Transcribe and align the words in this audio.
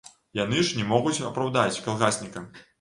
Яны 0.39 0.63
ж 0.69 0.79
не 0.79 0.87
могуць 0.95 1.23
апраўдаць 1.29 1.81
калгасніка. 1.87 2.47